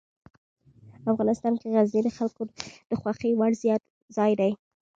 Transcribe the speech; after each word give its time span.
افغانستان 1.11 1.53
کې 1.61 1.67
غزني 1.75 2.01
د 2.05 2.09
خلکو 2.17 2.41
د 2.89 2.91
خوښې 3.01 3.29
وړ 3.39 3.51
ځای 4.17 4.31
دی. 4.39 4.51